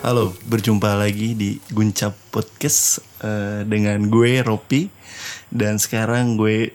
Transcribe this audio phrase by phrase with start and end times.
[0.00, 4.88] Halo, berjumpa lagi di Guncap Podcast eh, dengan gue Ropi
[5.52, 6.72] dan sekarang gue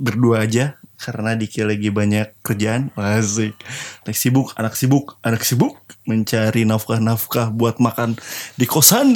[0.00, 2.90] berdua aja karena Diki lagi banyak kerjaan.
[2.98, 3.54] Asik.
[4.02, 5.78] Lagi sibuk, anak sibuk, anak sibuk
[6.08, 8.18] mencari nafkah-nafkah buat makan
[8.56, 9.12] di kosan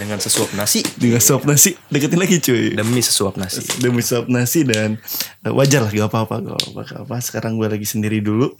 [0.00, 1.76] dengan sesuap nasi dengan suap nasi.
[1.92, 2.72] Deketin lagi cuy.
[2.72, 3.66] demi sesuap nasi.
[3.82, 4.96] Demi suap nasi dan
[5.44, 7.16] eh, wajar lah gak apa-apa gak apa-apa.
[7.20, 8.56] Sekarang gue lagi sendiri dulu.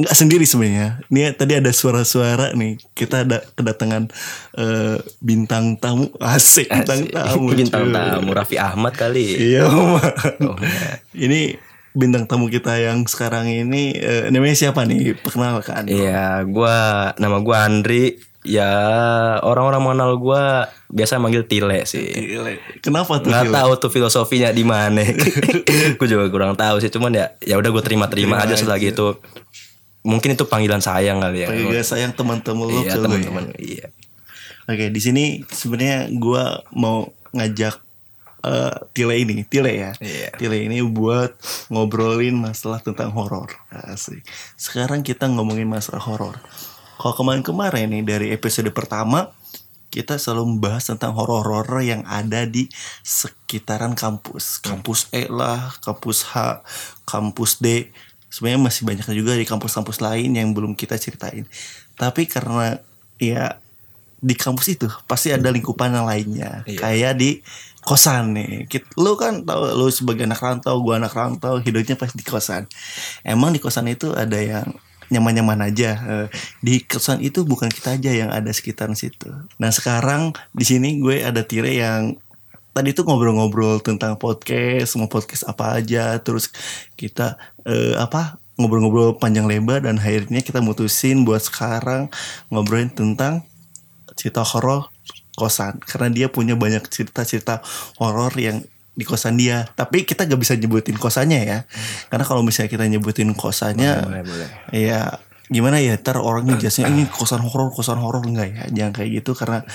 [0.00, 1.04] Nggak sendiri sebenarnya.
[1.12, 2.80] Ini tadi ada suara-suara nih.
[2.96, 4.08] Kita ada kedatangan
[4.56, 6.08] eh, bintang tamu.
[6.16, 7.52] Asik bintang tamu.
[7.60, 7.92] Bintang cuy.
[7.92, 9.36] tamu Raffi Ahmad kali.
[9.36, 9.68] Iya.
[9.68, 10.16] Oh, enggak.
[11.28, 11.60] Ini
[11.92, 15.18] bintang tamu kita yang sekarang ini eh, namanya siapa nih?
[15.20, 15.90] Perkenalkan.
[15.90, 18.16] Iya, gua nama gua Andri.
[18.40, 18.72] Ya
[19.44, 22.08] orang-orang mengenal gua biasa manggil Tile sih.
[22.08, 22.56] Gile.
[22.80, 23.28] Kenapa tuh?
[23.28, 23.52] Gile?
[23.52, 25.04] tahu tuh filosofinya di mana.
[25.98, 26.88] gue juga kurang tahu sih.
[26.88, 29.20] Cuman ya ya udah gue terima-terima Terima aja setelah aja.
[30.00, 31.48] Mungkin itu panggilan sayang kali ya.
[31.52, 33.02] Panggilan sayang teman-teman lo Iya ya.
[33.04, 33.44] teman-teman.
[33.60, 33.86] Iya.
[34.70, 37.74] Oke, di sini sebenarnya gua mau ngajak
[38.40, 39.92] eh, Tile ini, Tile ya.
[40.00, 40.30] Iya.
[40.40, 41.36] Tile ini buat
[41.68, 43.52] ngobrolin masalah tentang horor.
[43.68, 44.24] Asik.
[44.56, 46.40] Sekarang kita ngomongin masalah horor.
[47.00, 49.32] Kalau kemarin-kemarin nih dari episode pertama
[49.90, 52.70] kita selalu membahas tentang horor-horor yang ada di
[53.02, 54.62] sekitaran kampus.
[54.62, 56.62] Kampus E lah, kampus H,
[57.04, 57.90] kampus D.
[58.30, 61.44] Sebenarnya masih banyak juga di kampus-kampus lain yang belum kita ceritain.
[61.98, 62.78] Tapi karena
[63.18, 63.58] ya
[64.20, 66.62] di kampus itu pasti ada lingkupan yang lainnya.
[66.64, 66.78] Iya.
[66.78, 67.30] Kayak di
[67.82, 68.68] kosan nih.
[69.00, 72.68] Lu kan tahu lu sebagai anak rantau, gua anak rantau, hidupnya pasti di kosan.
[73.24, 74.68] Emang di kosan itu ada yang
[75.10, 75.90] nyaman-nyaman aja.
[75.98, 76.28] Eh,
[76.62, 79.26] Di kosan itu bukan kita aja yang ada sekitaran situ.
[79.58, 82.14] Nah, sekarang di sini gue ada Tire yang
[82.70, 86.50] tadi tuh ngobrol-ngobrol tentang podcast, mau podcast apa aja, terus
[86.94, 92.12] kita eh, apa ngobrol-ngobrol panjang lebar dan akhirnya kita mutusin buat sekarang
[92.52, 93.42] ngobrolin tentang
[94.14, 94.92] cerita horor
[95.34, 95.80] kosan.
[95.80, 97.64] Karena dia punya banyak cerita-cerita
[97.96, 98.60] horor yang
[98.92, 99.64] di kosan dia.
[99.72, 101.58] Tapi kita gak bisa nyebutin kosannya ya.
[102.12, 104.48] Karena kalau misalnya kita nyebutin kosannya Boleh, boleh.
[104.76, 105.16] ya
[105.50, 109.10] gimana ya ntar orang nih jasnya ini kosan horor kosan horor enggak ya jangan kayak
[109.18, 109.66] gitu karena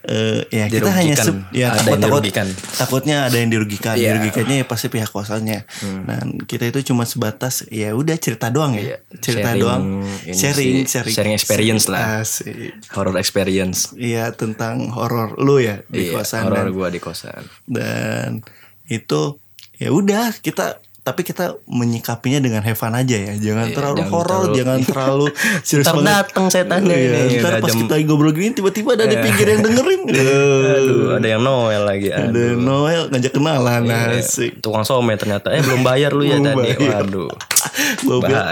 [0.00, 1.26] eh, ya kita hanya Dirugikan.
[1.26, 2.46] sub- ya Ada takut yang takut dirugikan.
[2.74, 4.08] takutnya ada yang dirugikan Iya.
[4.08, 5.58] dirugikannya ya pasti pihak kosannya
[6.06, 8.96] dan kita itu cuma sebatas ya udah cerita doang ya Iya.
[9.18, 9.82] cerita Sharing doang
[10.24, 12.22] sharing sih, sharing sharing experience lah.
[12.22, 12.78] Asik.
[12.88, 13.92] Horror experience.
[13.92, 17.42] Iya tentang horor lu ya di Iya, kosan horor gua di kosan.
[17.66, 18.40] dan
[18.86, 19.36] itu
[19.74, 24.42] ya udah kita tapi kita menyikapinya dengan have fun aja ya jangan Iya, terlalu horor
[24.52, 25.26] jangan terlalu
[25.66, 29.04] serius banget dateng setannya Iya, ini, ntar udah pas jam- kita ngobrol gini tiba-tiba ada
[29.04, 30.00] di pinggir yang dengerin
[30.78, 32.08] Aduh, ada yang Noel lagi.
[32.08, 32.54] ada Aduh.
[32.54, 35.48] Noel ngajak kenalan Iya, asik Tukang some ternyata.
[35.50, 36.76] Eh belum bayar lu ya tadi.
[36.78, 37.30] Waduh.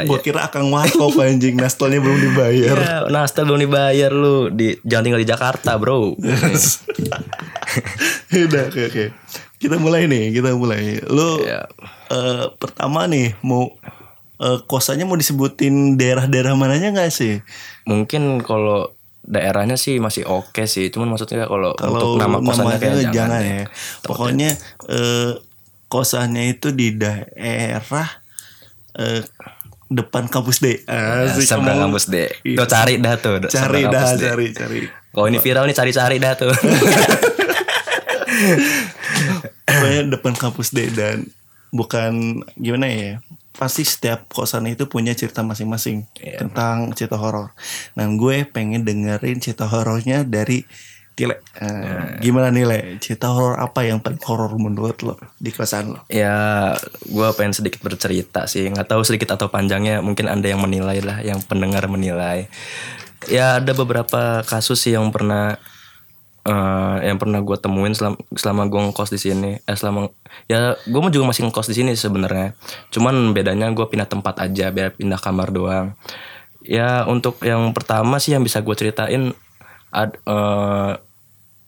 [0.06, 5.04] gua, kira- akan warkop anjing nastelnya belum dibayar Ya, Nastel belum dibayar lu di jangan
[5.04, 6.16] tinggal di Jakarta, Bro.
[8.28, 9.04] udah oke oke
[9.56, 11.64] kita mulai nih kita mulai lu Iya.
[12.08, 13.72] eh, pertama nih mau
[14.36, 17.40] eh, kosannya mau disebutin daerah-daerah mananya nggak sih
[17.84, 23.10] Mungkin kalau daerahnya sih masih oke sih, cuman maksudnya kalau untuk nama kosannya kayak namanya
[23.10, 23.64] jangan, ya
[24.00, 24.50] pokoknya
[24.86, 25.32] eh,
[25.86, 28.06] kosannya itu di daerah
[28.94, 29.22] eh,
[29.86, 32.26] depan kampus D Ya, Asik, seberang kampus deh.
[32.42, 32.58] Iya.
[32.58, 33.38] Lo cari dah tuh.
[33.46, 36.50] cari dah cari cari Kalau ini viral nih cari-cari dah tuh.
[39.66, 41.26] pokoknya depan kampus D dan
[41.70, 43.12] bukan gimana ya
[43.52, 46.44] pasti setiap kosan itu punya cerita masing-masing Iya.
[46.44, 47.56] tentang cerita horor.
[47.96, 50.60] Dan gue pengen dengerin cerita horornya dari
[51.16, 51.40] Tile.
[51.56, 52.20] Eh, Iya.
[52.20, 52.78] Gimana nih Le?
[53.00, 56.04] Cerita horor apa yang paling horor menurut lo di kosan lo?
[56.12, 56.76] ya,
[57.08, 58.68] gue pengen sedikit bercerita sih.
[58.68, 60.04] Nggak tahu sedikit atau panjangnya.
[60.04, 62.52] Mungkin anda yang menilai lah, yang pendengar menilai.
[63.32, 65.56] Ya ada beberapa kasus sih yang pernah
[66.46, 69.50] eh, yang pernah gue temuin selama, selama gue ngekos di sini.
[69.60, 70.06] Eh selama
[70.46, 72.54] ya gue juga masih ngekos di sini sebenarnya.
[72.88, 75.98] Cuman bedanya gue pindah tempat aja, biar pindah kamar doang.
[76.62, 79.34] Ya untuk yang pertama sih yang bisa gue ceritain,
[79.90, 80.92] ad, eh,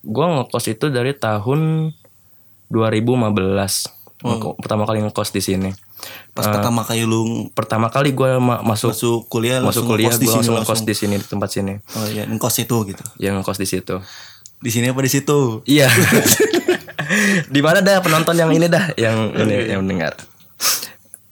[0.01, 1.91] gue ngekos itu dari tahun
[2.69, 3.91] 2015.
[4.19, 5.71] Ngeko- Pertama kali ngekos di sini.
[6.31, 10.55] Pas pertama kali lu Pertama kali gue masuk masuk kuliah masuk kuliah gue sini langsung
[10.57, 11.75] ngekos di sini di tempat sini.
[11.95, 13.03] Oh iya, ngekos itu gitu.
[13.19, 13.97] Yang ngekos di situ.
[14.59, 15.63] Di sini apa di situ?
[15.65, 15.87] Iya.
[17.55, 20.19] di mana dah penonton yang ini dah yang ini yang mendengar.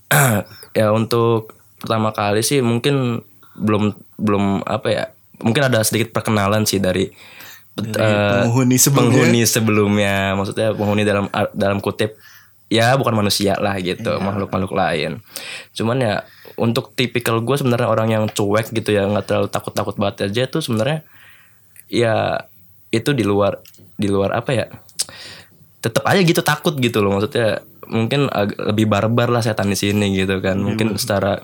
[0.79, 3.21] ya untuk pertama kali sih mungkin
[3.57, 5.05] belum belum apa ya
[5.41, 7.09] mungkin ada sedikit perkenalan sih dari,
[7.77, 9.13] eh, penghuni sebelumnya.
[9.13, 12.17] penghuni sebelumnya maksudnya penghuni dalam dalam kutip
[12.73, 15.21] ya bukan manusia lah gitu makhluk makhluk lain
[15.77, 16.15] cuman ya
[16.57, 20.49] untuk tipikal gue sebenarnya orang yang cuek gitu ya nggak terlalu takut takut banget aja
[20.49, 21.05] tuh sebenarnya
[21.87, 22.49] ya
[22.97, 23.61] itu di luar
[23.97, 24.67] di luar apa ya?
[25.85, 28.27] Tetap aja gitu takut gitu loh maksudnya mungkin
[28.59, 30.59] lebih barbar lah setan di sini gitu kan.
[30.59, 31.39] Mungkin secara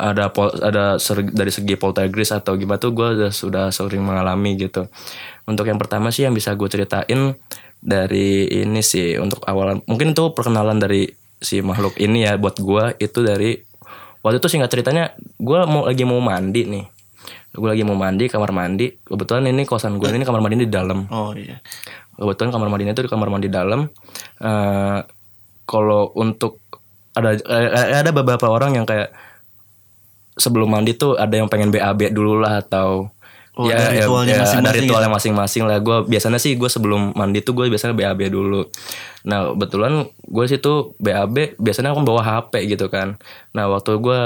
[0.00, 4.56] ada pol, ada ser- dari segi poltergeist atau gimana tuh gue udah sudah sering mengalami
[4.56, 4.88] gitu.
[5.44, 7.36] Untuk yang pertama sih yang bisa gue ceritain
[7.80, 11.08] dari ini sih untuk awalan mungkin itu perkenalan dari
[11.40, 13.56] si makhluk ini ya buat gue itu dari
[14.20, 16.84] waktu itu singkat ceritanya gue mau lagi mau mandi nih
[17.50, 18.90] gue lagi mau mandi kamar mandi.
[18.94, 21.06] Kebetulan ini kosan gue ini kamar mandi di dalam.
[21.10, 21.58] Oh iya.
[22.20, 23.88] kebetulan kamar mandinya itu di kamar mandi dalam.
[24.44, 24.98] Eh,
[25.64, 26.60] kalau untuk
[27.16, 29.08] ada eh, ada beberapa orang yang kayak
[30.36, 33.08] sebelum mandi tuh ada yang pengen BAB dulu lah atau
[33.58, 34.84] Oh, ada ritualnya ada masing-masing ya?
[34.86, 35.78] ritualnya masing-masing lah.
[35.82, 38.64] Gue biasanya sih gue sebelum mandi tuh gue biasanya BAB dulu.
[39.26, 43.18] Nah kebetulan gue situ BAB biasanya aku bawa HP gitu kan.
[43.52, 44.20] Nah waktu gue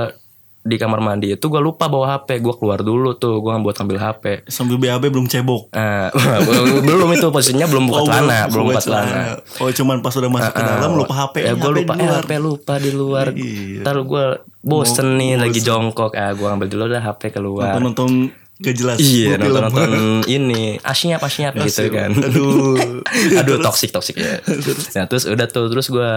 [0.65, 4.01] di kamar mandi itu gue lupa bawa HP gue keluar dulu tuh gue buat ambil
[4.01, 5.69] HP Sambil BAB belum cebok.
[5.77, 6.09] Nah,
[6.89, 9.45] belum itu posisinya belum buka Oh, celana, belum buka celana.
[9.61, 11.35] Oh cuman pas udah masuk ke dalam lupa HP.
[11.45, 12.11] Ya gue lupa, di eh.
[12.17, 13.27] HP lupa di luar.
[13.37, 13.85] Iya.
[13.85, 14.25] Ntar gue
[14.65, 17.77] bosen nih lagi jongkok, ah gue ambil dulu dah HP keluar.
[17.77, 18.33] Nonton
[18.65, 18.99] gak jelas.
[18.99, 19.91] Iya Gua nonton nonton
[20.41, 22.11] ini asyap asyap gitu kan.
[22.33, 23.05] Aduh.
[23.39, 24.41] Aduh toksik toksik ya.
[24.97, 26.13] Nah terus udah tuh terus gue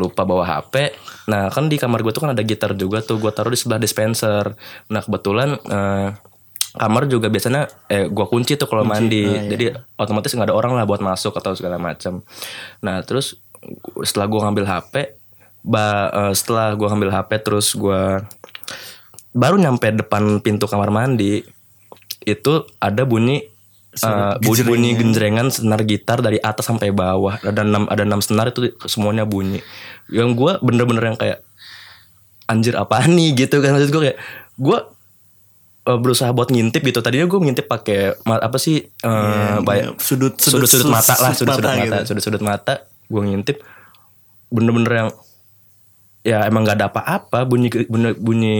[0.00, 0.96] lupa bawa HP.
[1.28, 3.78] Nah kan di kamar gue tuh kan ada gitar juga tuh gue taruh di sebelah
[3.78, 4.56] dispenser.
[4.88, 6.08] Nah kebetulan eh,
[6.76, 9.24] kamar juga biasanya eh gue kunci tuh kalau mandi.
[9.24, 12.24] Jadi otomatis nggak ada orang lah buat masuk atau segala macam.
[12.80, 13.36] Nah terus
[14.04, 14.94] setelah gue ngambil HP,
[15.66, 18.22] ba, eh, setelah gue ngambil HP terus gue
[19.36, 21.44] baru nyampe depan pintu kamar mandi
[22.26, 23.46] itu ada bunyi
[23.96, 27.38] eh, bunyi, bunyi genjrengan senar gitar dari atas sampai bawah.
[27.40, 29.62] Ada enam ada enam senar itu semuanya bunyi.
[30.10, 31.40] Yang gue bener-bener yang kayak
[32.44, 33.72] anjir apa nih gitu kan.
[33.72, 34.18] Maksud gue kayak
[34.58, 34.78] gue
[35.86, 36.98] eh, berusaha buat ngintip gitu.
[36.98, 41.70] Tadinya gue ngintip pakai apa sih eh, baik- Sudut sudut sudut mata lah sudut sudut
[41.70, 42.06] mata mata gitu.
[42.10, 42.74] sudut sudut mata
[43.06, 43.56] gue ngintip.
[44.50, 45.10] Bener-bener yang
[46.26, 48.56] ya emang nggak ada apa-apa bunyi bunyi, bunyi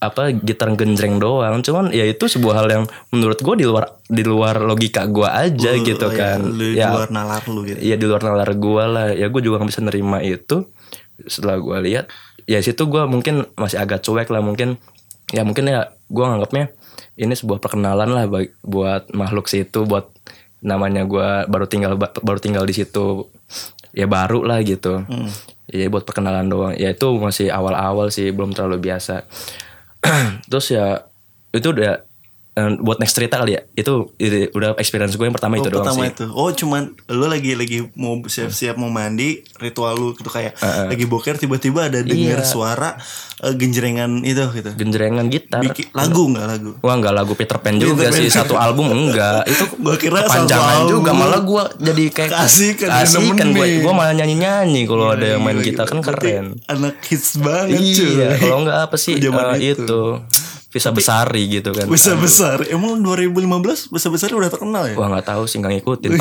[0.00, 1.60] apa gitar genjreng doang.
[1.60, 5.70] Cuman ya itu sebuah hal yang menurut gue di luar di luar logika gue aja
[5.76, 6.40] Lu- gitu oh, kan.
[6.40, 6.88] Iya, di ya.
[6.88, 7.78] luar nalar lu gitu.
[7.78, 9.06] ya di luar nalar gue lah.
[9.12, 10.64] Ya gue juga nggak bisa nerima itu.
[11.28, 12.08] Setelah gue lihat
[12.48, 14.40] ya situ gue mungkin masih agak cuek lah.
[14.40, 14.80] Mungkin
[15.36, 16.72] ya mungkin ya gue nganggapnya
[17.20, 18.24] ini sebuah perkenalan lah
[18.64, 20.08] buat makhluk situ buat
[20.64, 23.28] namanya gue baru tinggal ba- baru tinggal di situ
[23.92, 25.04] ya baru lah gitu.
[25.68, 26.72] Ya buat perkenalan doang.
[26.72, 29.28] Ya itu masih awal-awal sih belum terlalu biasa
[30.50, 31.06] terus ya
[31.50, 32.09] itu udah
[32.78, 33.62] buat next cerita kali ya.
[33.72, 36.12] Itu, itu udah experience gue yang pertama Oh, itu doang pertama sih.
[36.12, 36.24] itu.
[36.30, 41.36] Oh, cuman lu lagi lagi mau siap-siap mau mandi, ritual lu gitu kayak lagi boker
[41.36, 42.44] tiba-tiba ada denger Iya.
[42.44, 42.90] suara
[43.40, 44.70] eh, genjrengan itu gitu.
[44.74, 45.60] genjrengan gitar.
[45.60, 46.70] Bikin lagu nggak lagu?
[46.78, 48.20] Wah nggak lagu Peter Pan juga Peter Pan.
[48.20, 51.10] sih satu album enggak itu Gua kira kepanjangan satu juga.
[51.10, 55.56] Malah gua jadi kayak kasih kan gue gue malah nyanyi nyanyi kalau ada yang main
[55.56, 55.86] Gila, gitar.
[55.86, 56.46] Kan keren.
[56.66, 59.32] Anak hits banget iya kalau enggak apa sih eh, itu.
[59.62, 60.02] itu
[60.70, 62.62] Visa Besari gitu kan Besar besar.
[62.66, 64.94] Emang 2015 besar besar udah terkenal ya?
[64.94, 66.10] Wah nggak tahu sih nggak ngikutin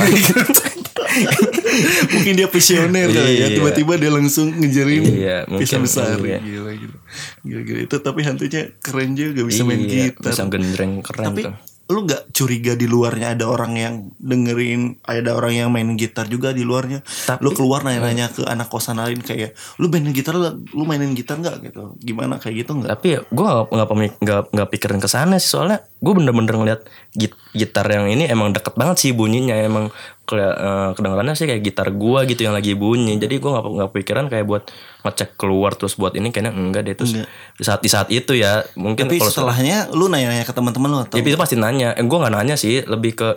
[2.09, 3.45] Mungkin dia visioner kali ya.
[3.45, 3.47] Iya.
[3.55, 6.15] Tiba-tiba dia langsung ngejerin Iya, bisa mungkin, besar.
[6.19, 6.39] iya.
[6.39, 6.97] Gila gila.
[7.41, 7.79] Gila gila.
[7.81, 10.31] Itu tapi hantunya keren juga bisa main Iya, gitar.
[10.33, 11.53] bisa gendreng keren Tapi tuh
[11.89, 16.53] lu nggak curiga di luarnya ada orang yang dengerin ada orang yang main gitar juga
[16.53, 17.01] di luarnya?
[17.01, 21.17] Tapi- lu keluar nanya-nanya ke anak kosan lain kayak lu mainin gitar lu, lu mainin
[21.17, 21.65] gitar nggak?
[21.65, 21.97] Gitu.
[21.97, 22.93] Gimana kayak gitu nggak?
[22.93, 23.89] Tapi ya gue nggak
[24.21, 28.55] nggak nggak pikirin ke sana sih soalnya gue bener-bener ngeliat git- gitar yang ini emang
[28.55, 29.91] deket banget sih bunyinya emang
[30.23, 33.19] keli- eh, kedengarannya sih kayak gitar gue gitu yang lagi bunyi.
[33.19, 34.63] Jadi gue nggak nggak pikiran kayak buat
[35.03, 36.95] ngecek keluar terus buat ini kayaknya enggak deh.
[36.95, 37.11] Terus
[37.59, 40.99] di saat di saat itu ya mungkin tapi kalau setelahnya lu nanya-nanya ke teman-teman lu
[41.03, 41.19] atau?
[41.19, 41.91] Ya, itu pasti nanya.
[41.99, 43.29] Eh, gue nggak nanya sih lebih ke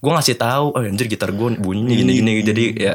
[0.00, 2.32] gue ngasih tahu oh anjir gitar gue bunyi gini gini.
[2.40, 2.94] Jadi ya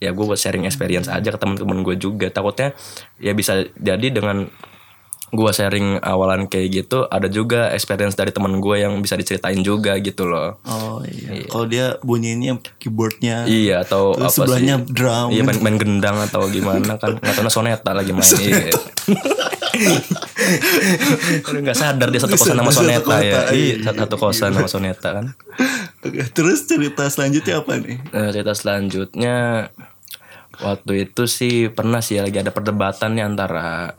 [0.00, 2.28] ya gue buat sharing experience aja ke teman-teman gue juga.
[2.28, 2.76] Takutnya
[3.16, 4.52] ya bisa jadi dengan
[5.30, 9.94] gue sharing awalan kayak gitu ada juga experience dari teman gue yang bisa diceritain juga
[10.02, 10.58] gitu loh.
[10.66, 14.90] Oh iya, kalau dia bunyinya keyboardnya iya atau apa sebelahnya sih?
[14.90, 15.30] drum.
[15.30, 17.22] iya main, main gendang atau gimana kan.
[17.22, 18.70] Nggak tahu soneta lagi main iya.
[21.46, 23.24] Udah nggak sadar dia satu kosan sama soneta ya.
[23.24, 23.40] iya.
[23.54, 23.74] iya.
[23.86, 25.30] satu, satu kosan sama soneta kan.
[26.02, 28.02] Oke, terus cerita selanjutnya apa nih?
[28.10, 29.68] Nah, cerita selanjutnya
[30.60, 33.94] waktu itu sih pernah sih lagi ada perdebatan nih antara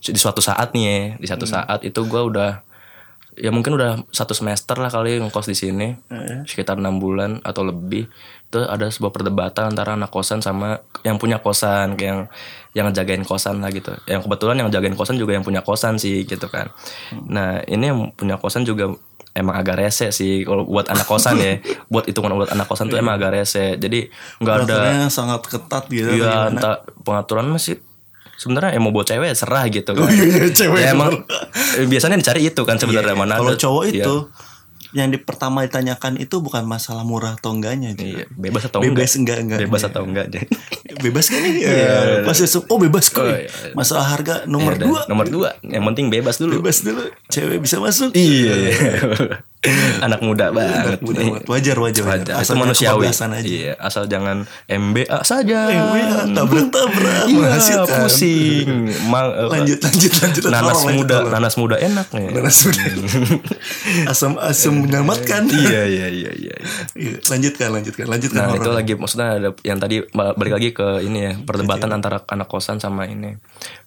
[0.00, 2.64] di suatu saat nih ya, di satu saat itu gue udah
[3.34, 5.88] ya mungkin udah satu semester lah kali ngekos di sini.
[6.46, 8.06] Sekitar enam bulan atau lebih
[8.54, 12.20] itu ada sebuah perdebatan antara anak kosan sama yang punya kosan kayak yang
[12.74, 13.90] yang jagain kosan lah gitu.
[14.06, 16.70] Yang kebetulan yang jagain kosan juga yang punya kosan sih gitu kan.
[17.26, 18.94] Nah ini yang punya kosan juga
[19.34, 21.58] emang agak rese sih kalau buat anak kosan ya.
[21.92, 23.74] Buat hitungan buat anak kosan tuh emang agak rese.
[23.74, 24.06] Jadi
[24.38, 26.14] nggak ada sangat ketat gitu.
[26.14, 26.54] Iya, gimana?
[26.54, 27.82] entah pengaturan masih
[28.44, 30.04] sebenarnya emang buat cewek serah gitu kan.
[30.04, 31.24] Oh iya, iya, cewek Ya, emang
[31.80, 34.14] eh, biasanya dicari itu kan sebenarnya mana Kalau cowok iya, itu
[34.94, 37.98] yang di pertama ditanyakan itu bukan masalah murah atau enggaknya.
[37.98, 39.42] Iya, bebas atau Bebas enggak?
[39.42, 39.58] enggak enggak.
[39.66, 39.88] Bebas Iya.
[39.90, 40.44] atau enggak deh.
[41.02, 41.52] Bebas kan nih?
[41.58, 41.70] Iya.
[41.74, 41.96] Iya.
[42.22, 42.38] Pas
[42.70, 43.26] oh bebas kok.
[43.26, 43.50] Oh, iya.
[43.74, 45.00] Masalah harga nomor Ya udah, dua.
[45.10, 46.62] Nomor dua, yang penting bebas dulu.
[46.62, 47.10] Bebas dulu.
[47.26, 48.14] Cewek bisa masuk.
[48.14, 48.54] Iya.
[50.06, 51.00] Anak muda banget.
[51.00, 51.44] Mudah, mudah.
[51.46, 52.04] Wajar, wajar, wajar.
[52.04, 52.34] Wajar.
[52.34, 53.04] Itu Asal manusiawi.
[53.06, 53.26] aja.
[53.40, 55.60] Iya, asal jangan MBA saja.
[55.66, 57.98] MBA, tabrak-tabrak, Iya, menghasilkan.
[58.02, 58.68] pusing.
[59.06, 60.42] Ma- eh, Lanjut, lanjut, lanjut.
[60.46, 61.32] Nanas Tolong, lanjut, muda, tolong.
[61.32, 62.26] nanas muda enak nih.
[62.30, 62.82] Nanas muda.
[64.06, 65.42] Asam-asam menyelamatkan.
[65.48, 66.56] iya, iya, iya, iya.
[66.94, 68.38] Iya, Lanjutkan, lanjutkan, lanjutkan.
[68.40, 72.22] Nah itu lagi maksudnya ada yang tadi ba- balik lagi ke ini ya perdebatan antara
[72.26, 73.36] anak kosan sama ini.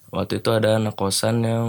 [0.08, 1.66] Waktu itu ada anak kosan yang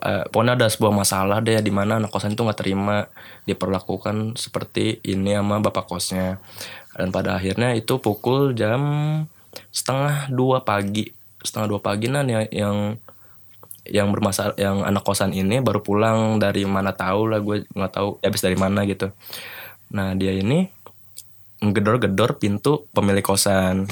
[0.00, 3.06] eh, pokoknya ada sebuah masalah deh di mana anak kosan itu nggak terima
[3.44, 6.40] diperlakukan seperti ini sama bapak kosnya.
[6.96, 8.80] Dan pada akhirnya itu pukul jam
[9.70, 11.12] setengah dua pagi.
[11.40, 12.76] Setengah dua pagi nah yang yang
[13.88, 16.42] yang bermasalah yang anak kosan ini baru pulang.
[16.42, 19.12] Dari mana tahu lah gue nggak tahu habis dari mana gitu.
[19.94, 20.68] Nah dia ini
[21.60, 23.84] ngedor-gedor pintu pemilik kosan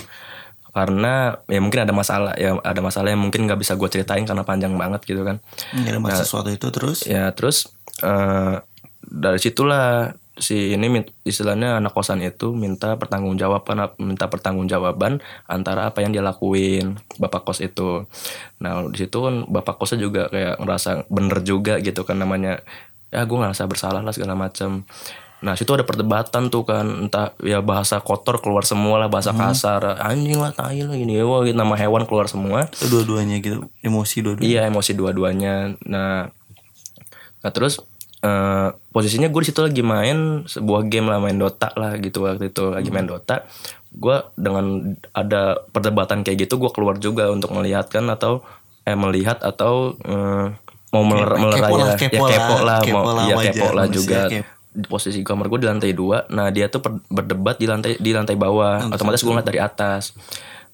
[0.78, 4.46] karena ya mungkin ada masalah ya ada masalah yang mungkin nggak bisa gue ceritain karena
[4.46, 5.42] panjang banget gitu kan.
[5.74, 7.02] Ada masalah sesuatu itu terus.
[7.02, 7.74] ya terus
[8.06, 8.62] eh,
[9.02, 15.18] dari situlah si ini istilahnya anak kosan itu minta pertanggungjawaban minta pertanggungjawaban
[15.50, 18.06] antara apa yang dia lakuin bapak kos itu.
[18.62, 22.62] Nah di situ kan bapak kosnya juga kayak ngerasa bener juga gitu kan namanya.
[23.10, 24.86] Ya gue ngerasa bersalah lah segala macam
[25.38, 29.94] nah situ ada perdebatan tuh kan entah ya bahasa kotor keluar semua lah bahasa kasar
[30.02, 33.70] anjing lah tai lah gini wah gitu, nama hewan keluar semua dua-duanya gitu.
[33.78, 34.50] Emosi dua-duanya.
[34.50, 35.78] Iya emosi dua-duanya.
[35.86, 36.26] Nah,
[37.38, 37.78] nah terus
[38.18, 42.50] eh, posisinya gue di situ lagi main sebuah game lah main Dota lah gitu waktu
[42.50, 43.46] itu lagi main Dota.
[43.94, 48.42] Gue dengan ada perdebatan kayak gitu gue keluar juga untuk melihat kan atau
[48.82, 50.50] eh melihat atau eh,
[50.90, 53.24] mau meler, Kepo- melerai kepo lah, lah, kepo ya kepo lah, lah, kepo mau lah,
[53.28, 54.22] ya kepo lah manusia juga.
[54.26, 54.57] kepo.
[54.86, 56.78] Posisi kamar gue di lantai dua, nah dia tuh
[57.10, 60.14] berdebat di lantai di lantai bawah, otomatis gue ngeliat dari atas.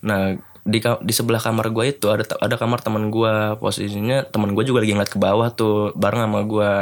[0.04, 4.64] Nah di di sebelah kamar gue itu ada ada kamar teman gue posisinya teman gue
[4.64, 6.72] juga lagi ngeliat ke bawah tuh bareng sama gue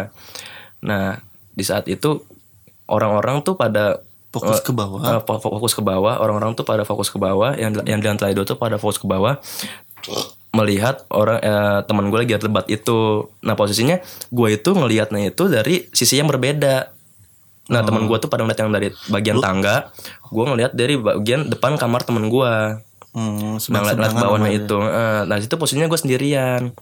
[0.87, 1.19] nah
[1.51, 2.23] di saat itu
[2.87, 3.99] orang-orang tuh pada
[4.33, 5.21] Fokus eh, ke bawah.
[5.29, 6.17] fo- fokus ke bawah.
[6.17, 7.53] Orang-orang tuh pada fokus ke bawah.
[7.53, 9.37] Yang yang di lantai dua tuh pada fokus ke bawah.
[10.57, 13.29] Melihat orang eh, teman gue lagi debat itu.
[13.45, 14.01] Nah posisinya
[14.33, 16.89] gue itu ngelihatnya itu dari sisi yang berbeda
[17.67, 19.95] nah teman gue tuh pada ngeliat yang dari bagian tangga
[20.29, 24.77] gue ngelihat dari bagian depan kamar temen gue Hmm, Nah, ngeliat, ngeliat bawahnya sama- itu.
[24.81, 26.73] Eh, nah, situ posisinya gue sendirian.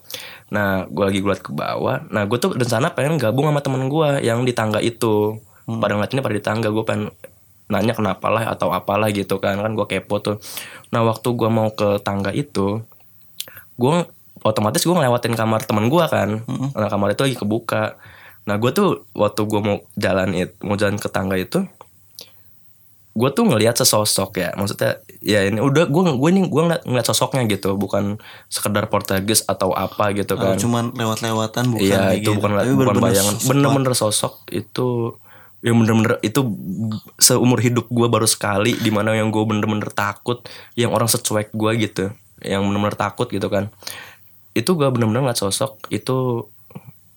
[0.54, 2.06] Nah, gue lagi ngeliat ke bawah.
[2.06, 5.42] Nah, gue tuh rencana pengen gabung sama temen gue yang di tangga itu.
[5.66, 5.82] Hmm.
[5.82, 6.70] Pada ngeliatinnya pada di tangga.
[6.70, 7.10] Gue pengen
[7.66, 9.58] nanya kenapa lah atau apalah gitu kan.
[9.58, 10.38] Kan gue kepo tuh.
[10.94, 12.78] Nah, waktu gue mau ke tangga itu,
[13.74, 13.92] gue
[14.40, 16.46] otomatis gue ngelewatin kamar temen gue kan.
[16.46, 16.70] Hmm.
[16.70, 17.98] Nah, kamar itu lagi kebuka.
[18.48, 21.64] Nah, gue tuh waktu gue mau jalan it, mau jalan ke tangga itu,
[23.10, 24.50] gue tuh ngelihat sesosok ya.
[24.54, 27.74] Maksudnya ya ini udah gue gue nih gue ngeliat, ngeliat sosoknya gitu.
[27.74, 28.16] Bukan
[28.46, 30.56] sekedar portugis atau apa gitu Oh, kan.
[30.56, 32.38] cuman lewat-lewatan bukan iya itu gitu.
[32.38, 33.34] bukan Tapi bukan bener-bener bayangan.
[33.44, 35.18] bener-bener sosok itu
[35.60, 36.40] yang bener-bener itu
[37.20, 40.40] seumur hidup gue baru sekali di mana yang gue bener-bener takut
[40.72, 42.04] yang orang secuek gue gitu
[42.40, 43.68] yang bener-bener takut gitu kan.
[44.56, 46.48] Itu gue bener-bener ngeliat sosok itu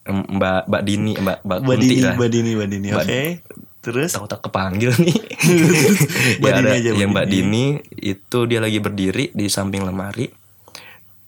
[0.07, 2.15] mbak mbak Dini mbak mbak Mbak Dini, lah.
[2.19, 2.87] Mbak Dini, Mbak Dini.
[2.91, 3.21] Oke.
[3.83, 4.15] Terus?
[4.15, 5.17] Takut tak kepanggil nih.
[6.39, 7.43] Mbak ya Dini ada aja, Mbak yang Mbak Dini.
[7.43, 7.65] Dini
[7.99, 10.31] itu dia lagi berdiri di samping lemari.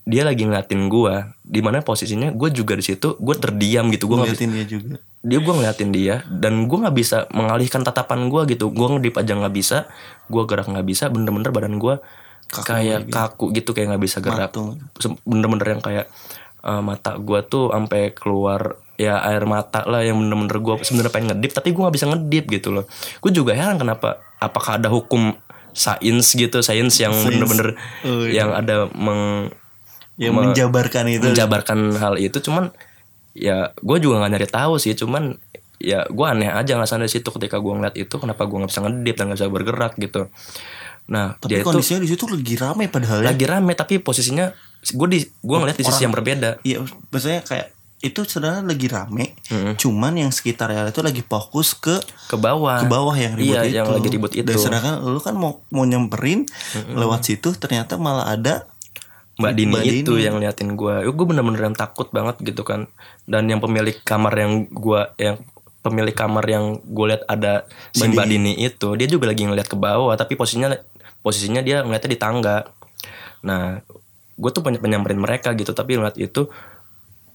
[0.06, 2.30] Dia lagi ngeliatin gua, di mana posisinya?
[2.32, 5.02] Gue juga di situ, gue terdiam gitu, gue ngeliatin dia juga.
[5.02, 6.16] dia gue ngeliatin dia.
[6.30, 9.90] Dan gue nggak bisa mengalihkan tatapan gue gitu, gue ngedip aja nggak bisa,
[10.30, 11.98] gue gerak nggak bisa, bener-bener badan gue
[12.54, 13.74] kayak kaku gitu.
[13.74, 14.54] Kayak nggak bisa gerak,
[15.26, 16.06] bener-bener yang kayak
[16.66, 21.28] eh, mata gue tuh sampai keluar ya air mata lah yang bener-bener gue sebenarnya pengen
[21.32, 22.86] ngedip tapi gue nggak bisa ngedip gitu loh
[23.20, 25.36] gue juga heran kenapa apakah ada hukum
[25.72, 28.42] sains gitu sains yang bener-bener Oh, iya.
[28.42, 29.52] yang ada meng
[30.16, 31.28] Yang me- menjabarkan itu.
[31.28, 32.72] menjabarkan hal itu cuman
[33.36, 35.36] ya gue juga nggak nyari tahu sih cuman
[35.76, 38.80] ya gue aneh aja nggak dari situ ketika gue ngeliat itu kenapa gue nggak bisa
[38.80, 40.32] ngedip dan nggak bisa bergerak gitu
[41.06, 43.26] nah Tapi dia itu kondisinya di situ lagi rame padahal ya.
[43.28, 44.56] lagi rame tapi posisinya
[44.94, 47.76] gue di gue ngeliat di sisi yang berbeda Iya, maksudnya kayak
[48.06, 49.34] itu sebenarnya lagi rame.
[49.50, 49.74] Mm-mm.
[49.82, 51.98] Cuman yang sekitar ya itu lagi fokus ke
[52.30, 53.76] ke bawah ke bawah yang ribut iya itu.
[53.82, 56.46] yang lagi ribut itu Dan sedangkan lu kan mau mau nyamperin
[56.94, 58.70] lewat situ ternyata malah ada
[59.42, 60.26] Mbak Dini Mbak itu Dini.
[60.30, 62.88] yang liatin gue gue bener-bener yang takut banget gitu kan
[63.26, 65.42] dan yang pemilik kamar yang gue yang
[65.82, 69.76] pemilik kamar yang gue lihat ada si Mbak Dini itu dia juga lagi ngeliat ke
[69.76, 70.78] bawah tapi posisinya
[71.26, 72.70] posisinya dia ngeliatnya di tangga
[73.42, 73.82] nah
[74.36, 76.52] gue tuh banyak penyamperin mereka gitu tapi ngeliat itu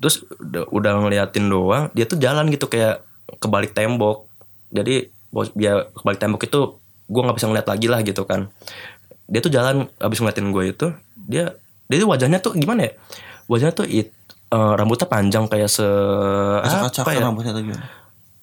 [0.01, 3.05] terus udah, udah ngeliatin doang dia tuh jalan gitu kayak
[3.39, 4.27] kebalik tembok.
[4.75, 5.07] Jadi
[5.55, 6.61] dia kebalik tembok itu
[7.11, 8.51] gue nggak bisa ngeliat lagi lah gitu kan.
[9.31, 11.55] Dia tuh jalan abis ngeliatin gue itu dia
[11.87, 12.93] dia tuh wajahnya tuh gimana ya?
[13.47, 14.11] Wajahnya tuh it,
[14.51, 15.87] eh, rambutnya panjang kayak se
[16.67, 17.21] Acak-acak apa ya?
[17.23, 17.87] Rambutnya atau gimana?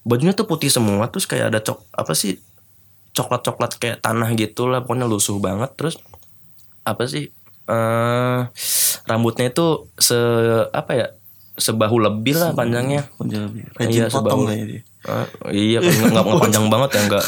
[0.08, 2.40] bajunya tuh putih semua terus kayak ada cok apa sih
[3.12, 5.74] coklat coklat kayak tanah gitu lah pokoknya lusuh banget.
[5.76, 6.00] Terus
[6.88, 7.36] apa sih
[7.68, 8.40] eh
[9.04, 10.18] rambutnya itu se
[10.70, 11.08] apa ya
[11.58, 13.62] sebahu lebih lah panjangnya Panjang lebih.
[13.82, 14.46] Iya, potong sebahu.
[14.46, 14.82] kayaknya dia.
[15.08, 17.26] Eh, iya kan nggak nggak panjang banget ya enggak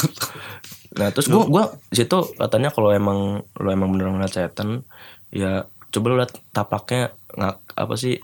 [0.90, 3.18] nah terus gua gua situ katanya kalau emang
[3.54, 4.82] lo emang beneran ngeliat setan
[5.30, 8.18] ya coba lu lihat tapaknya nggak apa sih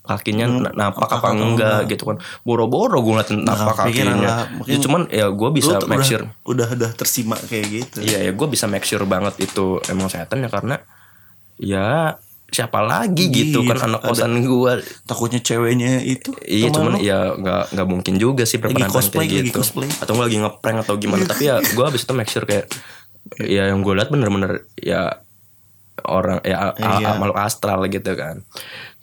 [0.00, 4.32] kakinya na- napak apa enggak gitu kan boro-boro gue ngeliatin napak kepikiran kakinya.
[4.64, 7.96] Ya, cuman ya gue bisa make sure udah udah tersimak kayak gitu.
[8.00, 10.78] Iya ya gue bisa make sure banget itu emang setan ya karena
[11.58, 14.72] ya siapa lagi gitu Iya, kan anak kosan gue
[15.02, 16.98] Takutnya ceweknya itu Iya cuman lu.
[17.00, 19.88] ya nggak nggak mungkin juga sih berperan cosplay, kayak lagi gitu cosplay.
[19.90, 22.70] atau nggak lagi ngeprank atau gimana tapi ya gue abis itu make sure kayak
[23.36, 25.20] ya yang gue lihat bener-bener ya
[26.02, 27.10] orang ya a- a- Iya.
[27.16, 28.46] makhluk astral gitu kan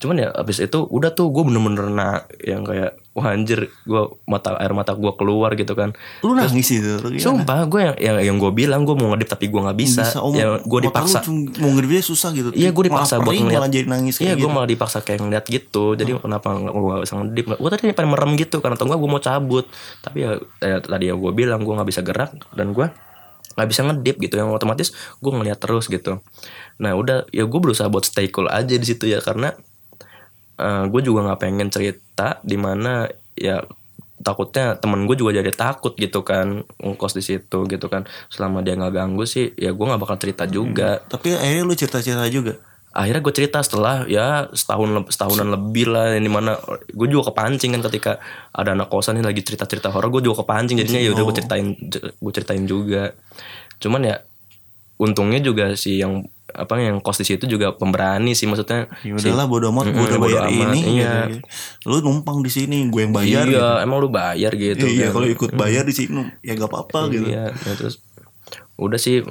[0.01, 4.57] cuman ya abis itu udah tuh gue bener-bener na yang kayak wah anjir gue mata
[4.57, 5.93] air mata gue keluar gitu kan.
[6.25, 6.97] Lu nangis itu.
[6.97, 10.01] Lu sumpah gue yang yang, yang gue bilang gue mau ngedip tapi gue nggak bisa,
[10.01, 11.21] Bisa, oh, ya gue dipaksa
[11.61, 12.49] mau ngedipnya susah gitu.
[12.57, 13.53] Iya gue dipaksa buat ngeliat.
[13.53, 14.57] malah jadi nangis Iya kayak gue gitu.
[14.57, 15.85] Malah dipaksa kayak ngeliat gitu.
[15.93, 17.45] Jadi kenapa gak gue bisa ngedip?
[17.53, 19.65] Gue tadi pengen merem gitu Karena tau gak gue mau cabut.
[20.01, 22.89] Tapi ya, ya tadi ya gue bilang Gue gak bisa gerak Dan gue
[23.53, 24.33] gak bisa ngedip gitu.
[24.41, 24.89] Yang otomatis
[25.21, 26.17] gue ngeliat terus gitu.
[26.81, 29.53] Nah udah ya gue berusaha buat stay cool aja di situ ya Karena
[30.59, 33.63] eh, gue juga gak pengen cerita Di mana ya
[34.23, 38.07] takutnya temen gue juga jadi takut gitu kan ngkos di situ gitu kan.
[38.31, 41.03] Selama dia nggak ganggu sih ya gue nggak bakal cerita juga.
[41.03, 42.55] Tapi akhirnya lu cerita-cerita juga.
[42.93, 46.61] akhirnya gue cerita setelah ya setahun setahunan lebih lah yang di mana
[46.93, 48.21] gue juga kepancing kan ketika
[48.53, 50.77] ada anak kosan yang lagi cerita cerita horor gue juga kepancing.
[50.77, 53.17] Jadinya ya udah gue ceritain gue ceritain juga.
[53.81, 54.21] Cuman ya
[55.01, 56.21] untungnya juga si yang
[56.55, 59.97] apa yang kos di situ juga pemberani sih maksudnya Ya si- udahlah bodo amat gue
[59.97, 61.13] udah bodo bayar amat, ini iya.
[61.27, 61.89] gitu, gitu.
[61.89, 63.83] Lu numpang di sini, gue yang bayar iya gitu.
[63.83, 65.13] emang lu bayar gitu iya, kan.
[65.15, 67.25] kalau ikut bayar di sini ya gak apa-apa gitu.
[67.25, 67.99] Iya, ya terus
[68.75, 69.21] udah sih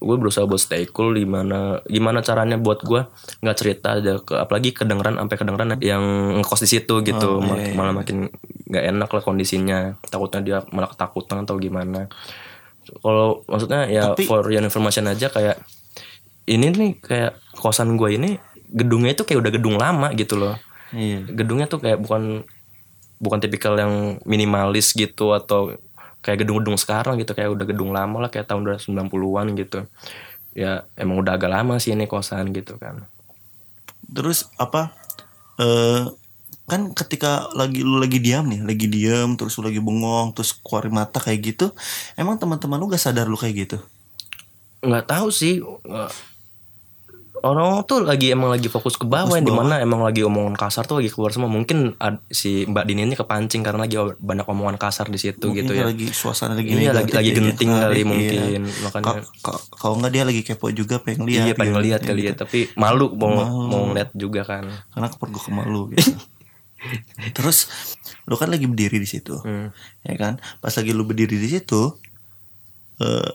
[0.00, 3.04] gue berusaha buat stay cool gimana gimana caranya buat gue
[3.38, 6.00] nggak cerita aja ke apalagi kedengeran sampai kedengeran yang
[6.36, 7.76] ngekos di situ gitu Oh, iya, iya.
[7.76, 8.32] malah makin
[8.66, 12.08] nggak enak lah kondisinya takutnya dia malah ketakutan atau gimana
[12.98, 15.60] kalau maksudnya ya Tapi- for your information aja kayak
[16.50, 18.30] ini nih kayak kosan gue ini
[18.70, 20.58] gedungnya itu kayak udah gedung lama gitu loh
[20.90, 21.22] Iya.
[21.22, 22.42] gedungnya tuh kayak bukan
[23.22, 25.78] bukan tipikal yang minimalis gitu atau
[26.18, 29.86] kayak gedung-gedung sekarang gitu kayak udah gedung lama lah kayak tahun 90-an gitu
[30.50, 33.06] ya emang udah agak lama sih ini kosan gitu kan
[34.10, 34.90] Terus apa?
[35.54, 36.02] Eh
[36.66, 40.90] kan ketika lagi lu lagi diam nih, lagi diam terus lu lagi bengong, terus keluarin
[40.90, 41.66] mata kayak gitu,
[42.14, 43.78] emang teman-teman lu gak sadar lu kayak gitu?
[44.80, 45.60] nggak tahu sih
[47.42, 50.84] orang tuh lagi emang lagi fokus ke bawah ke di mana emang lagi omongan kasar
[50.84, 54.76] tuh lagi keluar semua mungkin ad- si Mbak Dini ini kepancing karena lagi banyak omongan
[54.76, 58.04] kasar di situ Mungkin gitu ya lagi suasana lagi Iya, lagi- lagi genting kali iya.
[58.04, 61.86] mungkin, makanya- Ka- ka- kalau nggak dia lagi kepo juga pengen lihat iya pengen gitu.
[61.86, 66.12] lihat kali ya tapi malu mau mau ngeliat juga kan karena kepergok ke malu gitu.
[67.36, 67.68] Terus
[68.24, 69.68] lu kan lagi berdiri di situ, Hmm.
[70.00, 70.40] ya kan?
[70.58, 71.92] Pas lagi lu berdiri di situ,
[72.98, 73.30] eh,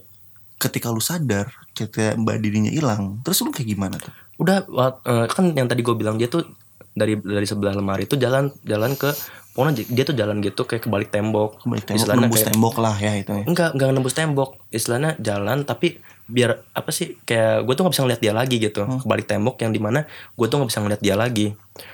[0.58, 4.12] ketika lu sadar, ketika mbak dirinya hilang, terus lu kayak gimana tuh?
[4.36, 4.68] udah
[5.02, 6.44] eh, kan yang tadi gue bilang dia tuh
[6.92, 9.08] dari dari sebelah lemari itu jalan jalan ke
[9.52, 12.96] pokoknya dia tuh jalan gitu kayak kebalik tembok Kembali tembok, Istilahnya nembus kayak- tembok lah
[12.98, 13.32] ya itu.
[13.32, 13.44] ya.
[13.46, 18.04] enggak enggak nembus tembok istilahnya jalan tapi biar apa sih kayak gue tuh nggak bisa
[18.04, 19.00] ngeliat dia lagi gitu Hmm.
[19.00, 21.48] kebalik tembok yang di mana gue tuh nggak bisa ngeliat dia lagi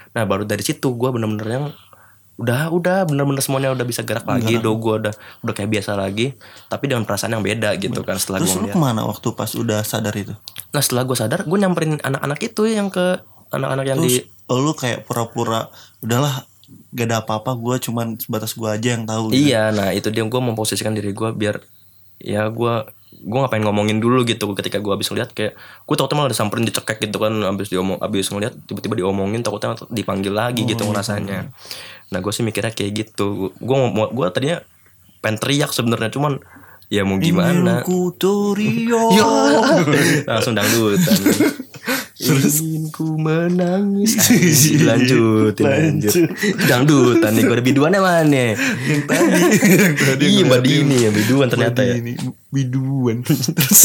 [0.09, 1.65] nah baru dari situ gue bener-bener yang
[2.41, 5.13] udah udah bener-bener semuanya udah bisa gerak lagi do gue udah
[5.45, 6.33] udah kayak biasa lagi
[6.67, 9.51] tapi dengan perasaan yang beda gitu kan setelah gue Terus lu ke mana waktu pas
[9.53, 10.33] udah sadar itu?
[10.73, 13.21] nah setelah gue sadar gue nyamperin anak-anak itu yang ke
[13.53, 15.69] anak-anak yang di Terus oh, lu kayak pura-pura
[16.01, 16.43] udahlah
[16.91, 19.51] gak ada apa-apa gue cuman sebatas gue aja yang tahu gitu.
[19.51, 21.63] Iya, nah itu dia gue memposisikan diri gue biar
[22.19, 22.75] ya gue
[23.21, 26.97] gue ngapain ngomongin dulu gitu ketika gue habis ngeliat kayak gue takutnya malah disamperin dicekek
[26.97, 31.53] gitu kan habis diomong habis ngeliat tiba-tiba diomongin takutnya dipanggil lagi gitu ngerasanya
[32.11, 33.55] nah gue sih mikirnya kayak gitu.
[33.55, 34.59] Gue mau gue tadinya
[35.23, 36.43] pengen teriak sebenarnya cuman
[36.91, 37.87] ya mau gimana.
[39.17, 39.31] Yo.
[40.27, 40.99] langsung dangdutan
[42.21, 44.13] Ingin ku menangis.
[44.87, 46.13] Lanjutin lanjut.
[46.69, 48.41] Dangdutan nih Gue ada biduannya mana
[48.85, 49.37] Yang tadi
[49.73, 50.59] Yang tadi Iya Mbak.
[50.61, 51.95] Dini ya Biduan ternyata ya.
[51.97, 52.13] Ini
[52.53, 53.25] biduan.
[53.57, 53.81] Terus?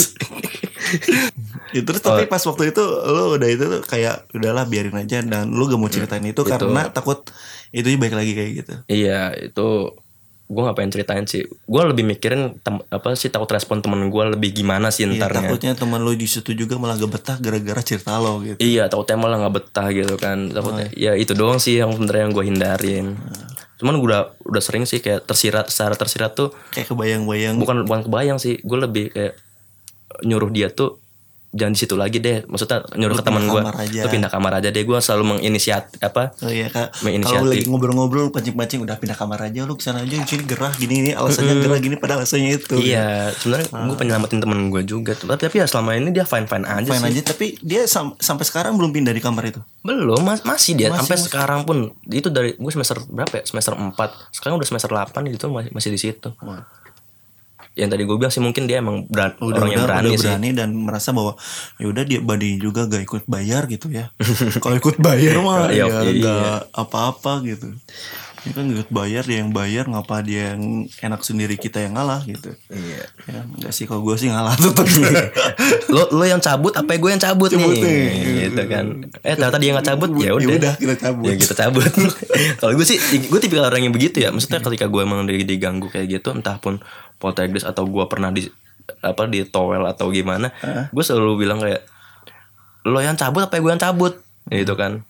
[1.75, 5.19] Ya, terus tapi pas waktu itu lo udah itu tuh kayak udahlah biarin aja.
[5.21, 7.27] Dan lo gak mau ceritain itu, karena takut
[7.75, 8.75] itu baik lagi kayak gitu.
[8.87, 9.99] Iya itu
[10.47, 11.43] gue gak pengen ceritain sih.
[11.67, 15.73] Gue lebih mikirin tem- apa sih takut respon temen gue lebih gimana sih Iya, takutnya
[15.75, 18.59] teman lo di situ juga malah gak betah gara-gara cerita lo gitu.
[18.63, 20.51] Iya takutnya malah nggak betah gitu kan.
[20.55, 23.07] Takutnya ya itu doang sih yang sebenarnya yang gue hindarin.
[23.77, 27.59] Cuman gue udah udah sering sih kayak tersirat secara tersirat tuh kayak kebayang-bayang.
[27.59, 28.63] Bukan bukan kebayang sih.
[28.63, 29.35] Gue lebih kayak
[30.23, 31.03] nyuruh dia tuh
[31.51, 32.43] jangan di situ lagi deh.
[32.45, 33.61] Maksudnya nyuruh Lu ke teman gue
[33.97, 34.83] tuh pindah kamar aja deh.
[34.83, 36.35] Gue selalu menginisiat apa?
[36.41, 37.37] Oh iya kak, Menginisiatif.
[37.37, 40.95] kalau lagi ngobrol-ngobrol pancing-pancing udah pindah kamar aja lu ke sana aja sini gerah gini
[40.99, 42.77] ini alasannya gerah gini pada alasannya itu.
[42.79, 46.65] iya sebenarnya gue penyelamatin temen gue juga tapi, tapi ya selama ini dia fine fine
[46.65, 47.11] aja Fine sih.
[47.11, 49.61] aja tapi dia sam- sampai sekarang belum pindah di kamar itu.
[49.81, 50.89] belum mas masih dia.
[50.89, 53.43] Masih, sampai sekarang pun itu dari gue semester berapa ya?
[53.45, 53.95] Semester 4
[54.31, 56.29] sekarang udah semester 8 itu masih masih di situ
[57.77, 60.17] yang tadi gue bilang sih mungkin dia emang beran- Udah orang yang udah, berani udah
[60.17, 61.33] sih berani dan merasa bahwa
[61.77, 64.09] ya udah dia badi juga gak ikut bayar gitu ya.
[64.65, 66.17] Kalau ikut bayar mah Iya, ya iya.
[66.19, 67.77] gak apa-apa gitu.
[68.47, 72.23] Ini kan gak bayar dia yang bayar ngapa dia yang enak sendiri kita yang ngalah
[72.23, 72.55] gitu.
[72.71, 73.03] iya.
[73.27, 74.87] Ya enggak sih kalau gue sih ngalah tetap.
[75.95, 77.83] lo lo yang cabut apa gue yang cabut, Cabut nih.
[77.83, 78.11] Nih.
[78.47, 78.87] gitu kan.
[79.21, 81.27] Eh ternyata dia nggak cabut ya Ya udah udah, kita cabut.
[81.27, 81.83] ya kita cabut.
[82.63, 84.31] Kalau gue sih gue tipikal orang yang begitu ya.
[84.31, 86.79] Maksudnya ketika gue emang di- diganggu kayak gitu entah pun
[87.19, 88.47] poltergeist atau gue pernah di
[89.03, 90.55] apa di towel atau gimana
[90.89, 91.83] gue selalu bilang kayak
[92.87, 94.23] lo yang cabut apa gue yang cabut?
[94.47, 95.03] Gitu kan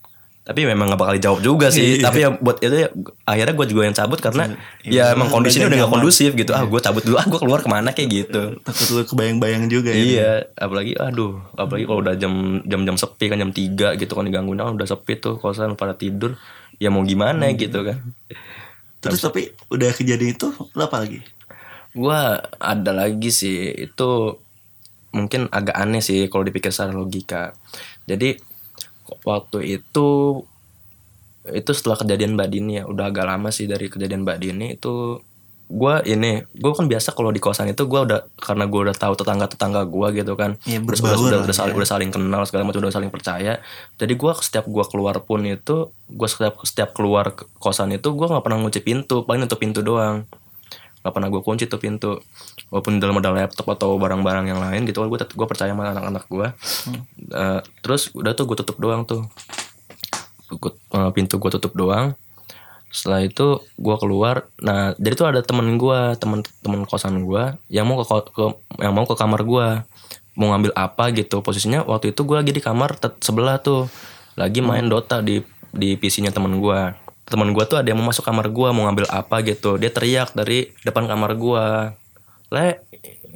[0.46, 1.98] tapi memang gak bakal dijawab juga sih.
[1.98, 2.06] Iya.
[2.06, 2.88] tapi ya buat itu ya
[3.26, 4.54] akhirnya gue juga yang cabut karena
[4.86, 6.54] Iya, ya emang udah kondisinya udah gak kondusif gitu.
[6.54, 7.18] Ah gue cabut dulu.
[7.18, 8.42] Ah gue keluar ke mana kayak gitu.
[8.62, 9.98] Takut lu kebayang-bayang juga ya.
[9.98, 14.62] Iya, apalagi aduh, apalagi kalau udah jam jam-jam sepi kan jam 3 gitu kan digangguin.
[14.62, 16.38] Ah udah sepi tuh kosan pada tidur.
[16.78, 17.98] Ya mau gimana gitu kan.
[19.02, 21.26] Terus tapi udah kejadian itu lo apa lagi?
[21.90, 23.74] Gua ada lagi sih.
[23.74, 24.38] Itu
[25.10, 27.50] mungkin agak aneh sih kalau dipikir secara logika.
[28.06, 28.45] Jadi
[29.24, 30.08] waktu itu
[31.46, 35.22] itu setelah kejadian Mbak Dini ya udah agak lama sih dari kejadian Mbak Dini itu
[35.66, 39.18] gua ini gue kan biasa kalau di kosan itu gua udah karena gua udah tahu
[39.18, 40.54] tetangga tetangga gua gitu kan.
[40.62, 41.78] Iya, Terus udah, udah, udah saling ya.
[41.82, 43.58] udah saling kenal segala macam udah saling percaya.
[43.98, 48.30] Jadi gua setiap gua keluar pun itu gua setiap setiap keluar ke kosan itu gua
[48.30, 50.22] nggak pernah ngunci pintu paling nutup pintu doang
[51.06, 52.18] nggak pernah gue kunci tuh pintu.
[52.68, 56.48] Walaupun dalam ada laptop atau barang-barang yang lain gitu gue gue percaya sama anak-anak gue
[57.30, 59.22] Eh, terus udah tuh gue tutup doang tuh.
[60.50, 62.18] Gua- eh, pintu gue tutup doang.
[62.90, 64.50] Setelah itu gue keluar.
[64.58, 68.90] Nah jadi tuh ada temen gue temen temen kosan gue yang mau ke, ke- yang
[68.90, 69.66] mau ke kamar gue
[70.34, 71.38] mau ngambil apa gitu.
[71.40, 73.86] Posisinya waktu itu gue lagi di kamar sebelah tuh.
[74.34, 75.40] Lagi main Dota di
[75.70, 76.80] di PC-nya temen gue
[77.26, 79.76] temen gue tuh ada yang mau masuk kamar gue mau ngambil apa gitu.
[79.76, 81.64] Dia teriak dari depan kamar gue
[82.54, 82.66] le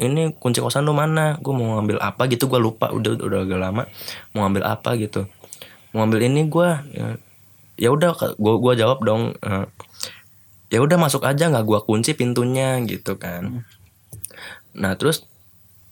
[0.01, 1.37] ini kunci kosan lu mana?
[1.43, 2.89] Gue mau ngambil apa gitu gue lupa.
[2.95, 3.83] Udah udah agak lama.
[4.33, 5.27] Mau ngambil apa gitu.
[5.91, 7.07] Mau ngambil ini gue ya,
[7.81, 9.67] ya udah gue gua jawab dong eh,
[10.71, 13.67] ya udah masuk aja nggak gua kunci pintunya gitu kan.
[14.77, 15.27] Nah terus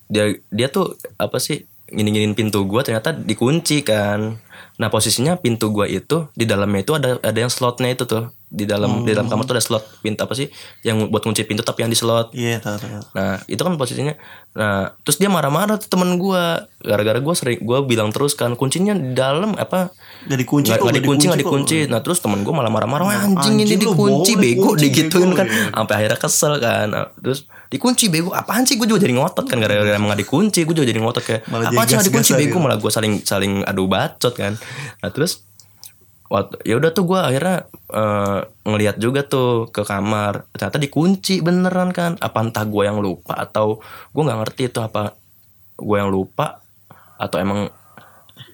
[0.06, 4.37] dia dia tuh apa sih gini-giniin pintu gua ternyata dikunci kan
[4.79, 8.64] nah posisinya pintu gua itu di dalamnya itu ada ada yang slotnya itu tuh di
[8.64, 10.48] dalam di dalam kamar tuh ada slot pintu apa sih
[10.81, 13.12] yang buat kunci pintu tapi yang di slot Iya tahu tahu.
[13.12, 14.16] Nah itu kan posisinya
[14.57, 16.44] Nah terus dia marah-marah tuh temen gue
[16.81, 19.92] Gara-gara gue sering Gue bilang terus kan Kuncinya di dalam Apa
[20.24, 21.44] Gak dikunci Nggak kok, dikunci nggak kok.
[21.44, 25.29] dikunci Nah terus temen gue malah marah-marah "Wah, Anjing, ini anjing lu, dikunci Bego digituin
[25.29, 25.46] bego." kan.
[25.53, 28.33] Sampai akhirnya kesel kan Nah, Terus dikunci bego.
[28.33, 28.81] Apaan sih?
[28.81, 30.64] Gue juga jadi ngotot kan Gara-gara emang gak dikunci.
[30.64, 31.96] Gue juga jadi ngotot kayak Malah Apaan jadi sih?
[31.96, 32.44] Gak dikunci bego.
[32.57, 32.59] gitu.
[32.64, 34.57] Malah gue saling saling adu bacot kan.
[35.04, 35.44] Nah terus
[36.28, 37.57] waktu ya udah tuh gue akhirnya
[37.88, 40.48] eh, ngelihat juga tuh ke kamar.
[40.52, 42.16] Ternyata dikunci beneran kan.
[42.18, 43.81] Apa entah gue yang lupa atau
[44.12, 45.12] gue nggak ngerti itu apa
[45.78, 46.61] gue yang lupa
[47.18, 47.70] atau emang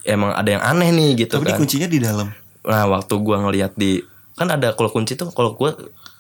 [0.05, 1.57] emang ada yang aneh nih gitu Tapi kan.
[1.57, 2.29] dikuncinya di dalam.
[2.65, 4.01] nah waktu gue ngelihat di
[4.35, 5.71] kan ada kalau kunci tuh kalau gue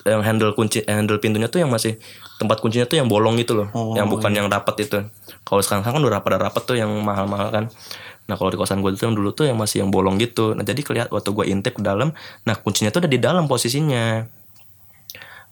[0.07, 1.99] yang handle kunci handle pintunya tuh yang masih
[2.39, 3.69] tempat kuncinya tuh yang bolong gitu loh.
[3.75, 5.03] Oh, yang bukan yang rapat itu.
[5.43, 7.65] Kalau sekarang kan udah rapat rapat tuh yang mahal-mahal kan.
[8.25, 10.55] Nah kalau di kosan gue tuh yang dulu tuh yang masih yang bolong gitu.
[10.55, 12.15] Nah jadi kelihatan waktu gue intip ke dalam
[12.47, 14.29] nah kuncinya tuh ada di dalam posisinya.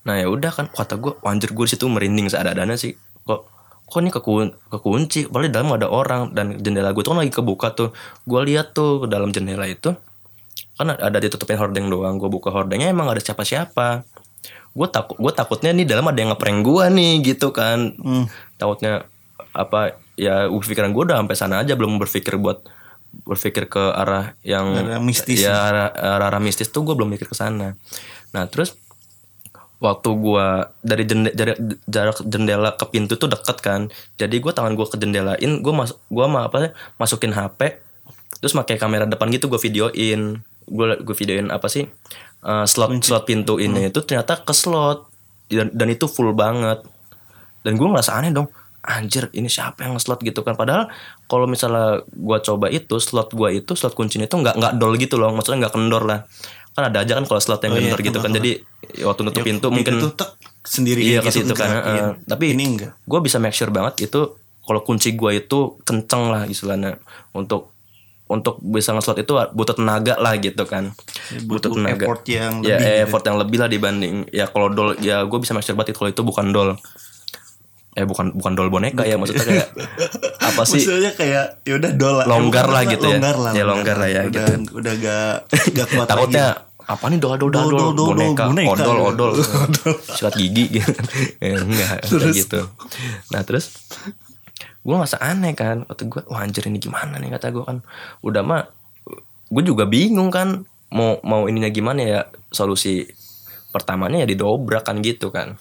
[0.07, 2.95] Nah ya udah kan kata gue anjir gue situ merinding seadanya sih.
[3.27, 3.41] Kok
[3.91, 5.27] kok ini kekun kekunci?
[5.33, 6.31] Padahal di dalam ada orang.
[6.31, 7.91] Dan jendela gue tuh kan lagi kebuka tuh.
[8.29, 9.97] Gue lihat tuh ke dalam jendela itu
[10.73, 13.89] kan ada ditutupin hordeng doang gue buka hordengnya emang gak ada siapa-siapa.
[14.73, 17.93] Gue takut gue takutnya nih dalam ada yang ngeprank gue nih gitu kan.
[17.97, 18.27] Hmm.
[18.57, 19.05] takutnya
[19.53, 22.65] apa ya pikiran gue udah sampai sana aja belum berpikir buat
[23.29, 25.45] berpikir ke arah yang Arah mistis.
[25.45, 27.77] ya arah, arah, arah mistis tuh gue belum mikir ke sana.
[28.33, 28.73] Nah terus
[29.83, 33.91] waktu gua dari jende- jarak, jarak jendela ke pintu tuh deket kan.
[34.15, 37.83] Jadi gua tangan gua ke jendelain gua mas gua mah apa masukin HP
[38.39, 41.85] terus pakai kamera depan gitu gua videoin gua gua videoin apa sih
[42.43, 45.13] eh, slot slot pintu ini itu ternyata ke slot
[45.53, 46.81] dan, dan itu full banget.
[47.63, 48.51] Dan gue ngerasa aneh dong
[48.83, 50.59] anjir ini siapa yang slot gitu kan?
[50.59, 50.91] Padahal
[51.31, 55.21] kalau misalnya gua coba itu slot gua itu slot kuncinya itu nggak nggak dol gitu
[55.21, 55.31] loh.
[55.31, 56.27] Maksudnya nggak kendor lah.
[56.73, 58.39] Kan ada aja kan kalau slot yang Oh, iya, kendor gitu tambah, kan.
[58.43, 58.51] Jadi
[58.99, 60.31] ya waktu nutup pintu Itu mungkin tuh tek
[60.63, 62.15] sendiri iya situ gitu, kan iya.
[62.23, 62.95] tapi ini enggak.
[63.03, 66.99] gue bisa make sure banget itu kalau kunci gua itu kenceng lah istilahnya.
[67.35, 67.72] Untuk
[68.33, 70.97] untuk bisa ngeslot itu butuh tenaga lah gitu kan.
[71.45, 73.03] Butuh effort yang ya lebih gitu.
[73.05, 76.09] effort yang lebih lah dibanding ya kalau dol ya gue bisa make sure banget kalau
[76.09, 76.71] itu bukan dol.
[77.93, 79.69] Eh bukan bukan dol boneka ya maksudnya kayak
[80.49, 80.81] apa sih?
[80.81, 82.27] Maksudnya kayak ya udah dol lah.
[82.27, 83.21] Longgar lah gitu ya.
[83.21, 84.81] longgar lah Ya, longgar lah ya, udah, gitu.
[84.81, 85.35] udah gak
[85.77, 86.47] gak kuat takutnya
[86.83, 89.31] apa nih dol dol dol, Dol, boneka, odol odol.
[90.19, 90.91] Sikat gigi gitu.
[91.39, 92.03] Ya, enggak
[92.35, 92.61] gitu.
[93.31, 93.71] Nah terus
[94.83, 95.87] gue ngerasa aneh kan.
[95.87, 97.31] Kata gue wah anjir ini gimana nih?
[97.39, 97.79] Kata gue kan.
[98.23, 98.63] Udah mah
[99.53, 102.21] gue juga bingung kan mau mau ininya gimana ya
[102.53, 103.09] solusi
[103.73, 105.57] pertamanya ya didobrak kan gitu kan.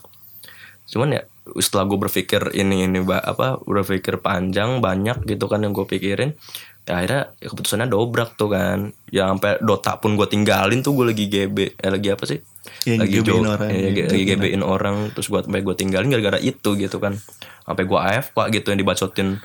[0.92, 1.22] Cuman ya
[1.58, 6.38] setelah gue berpikir ini ini apa berpikir panjang banyak gitu kan yang gue pikirin
[6.82, 11.06] ya akhirnya ya keputusannya dobrak tuh kan ya sampai Dota pun gue tinggalin tuh gue
[11.08, 12.42] lagi GB eh lagi apa sih
[12.84, 14.06] Yang lagi nge-GB-in orang, ya, ya.
[14.08, 17.14] lagi GB-in orang terus gue sampai gue tinggalin gara-gara itu gitu kan
[17.62, 19.38] sampai gue AFK gitu yang dibacotin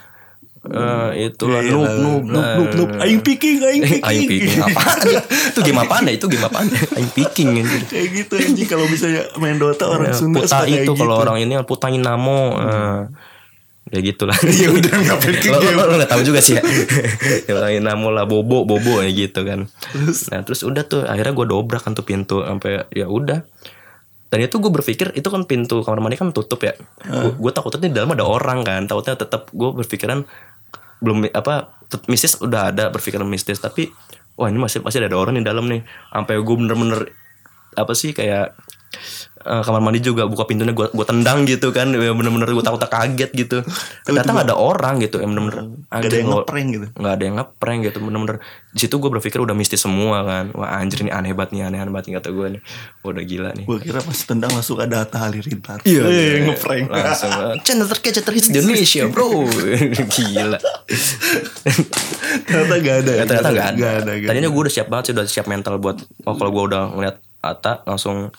[0.66, 4.58] eh itulah Iya, noob iya, noob noob noob noob aing picking aing picking Aing picking
[4.58, 5.20] apaan ya?
[5.46, 6.12] Itu game apaan ya?
[6.12, 6.78] Itu game apaan ya?
[6.90, 7.82] Aing picking anjir.
[7.86, 10.98] kayak gitu anjing kalau misalnya main Dota orang Ya, Sunda Puta suka kayak itu gitu.
[10.98, 12.58] kalau orang ini putain namo.
[12.58, 13.00] eh,
[13.90, 14.34] ya gitu lah.
[14.62, 16.62] ya udah ngapain ke lo, game lo, lo gak tahu juga sih ya.
[17.74, 19.70] ya namo lah bobo bobo ya gitu kan.
[20.32, 23.46] Nah terus udah tuh akhirnya gue dobrak kan tuh pintu sampai ya udah.
[24.26, 26.74] Dan itu gue berpikir itu kan pintu kamar mandi kan tutup ya.
[27.38, 28.90] Gue takutnya di dalam ada orang kan.
[28.90, 30.26] Takutnya tetap gue berpikiran
[30.98, 31.76] belum apa
[32.10, 33.92] mistis udah ada berpikiran mistis tapi
[34.36, 37.00] wah ini masih masih ada orang di dalam nih sampai gue bener-bener
[37.76, 38.56] apa sih kayak
[39.38, 41.90] eh, kamar mandi juga buka pintunya gue gue tendang gitu kan.
[41.90, 43.62] Ya bener-bener gue takut kaget gitu.
[44.02, 46.86] Ternyata nggak ada orang gitu yang bener-bener Gak ada yang ngeprank gitu.
[46.92, 48.36] nggak ada yang ngeprank gitu bener-bener.
[48.76, 50.50] Di situ gue berpikir udah mistis semua kan.
[50.52, 52.60] Wah anjir ini aneh banget nih aneh banget nih kata gue nih.
[53.00, 53.64] Wah, udah gila nih.
[53.64, 55.78] Gue kira pas tendang langsung ada Atta Halilintar.
[55.86, 59.46] Iya, Eh, ngeprank langsung channel terkece terhits di Indonesia bro.
[60.16, 60.58] Gila.
[62.46, 63.78] Ternyata gak ada ya, ternyata nggak ada.
[63.78, 66.50] Gak ada gak Tadinya gue udah siap banget sih udah siap mental buat oh kalau
[66.52, 68.34] gue udah ngeliat Ata langsung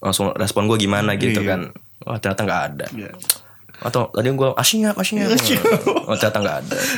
[0.00, 1.46] langsung respon gue gimana gitu Iya.
[1.46, 1.60] kan.
[2.02, 2.86] Wah ternyata nggak ada.
[2.90, 3.10] Iya.
[3.80, 5.16] Atau tadi gue asyik asyik
[6.02, 6.78] Oh ternyata nggak ada.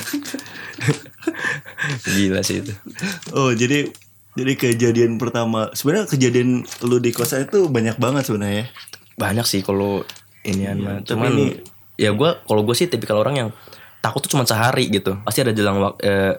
[2.08, 2.72] Gila sih itu.
[3.32, 3.88] Oh jadi
[4.32, 8.62] jadi kejadian pertama sebenarnya kejadian lu di kosan itu banyak banget sebenarnya.
[8.62, 8.66] ya.
[9.14, 10.02] Banyak sih kalau
[10.76, 10.96] mah.
[11.00, 11.56] tapi Cuman ini-
[11.94, 13.48] ya gue kalau gue sih tipikal orang yang
[14.00, 15.14] takut tuh cuma sehari gitu.
[15.22, 16.32] Pasti ada jelang waktu eh,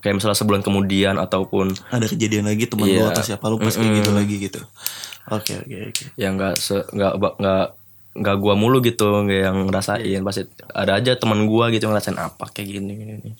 [0.00, 3.00] kayak misalnya sebulan kemudian ataupun Ada kejadian lagi teman Iya.
[3.00, 4.60] lu atau siapa lu pas kayak gitu lagi gitu.
[5.26, 6.04] Oke oke oke.
[6.14, 6.54] ya nggak
[6.94, 7.64] nggak nggak
[8.16, 12.48] nggak gua mulu gitu nggak yang ngerasain pasti ada aja teman gua gitu ngerasain apa
[12.48, 13.34] kayak gini gini, gini.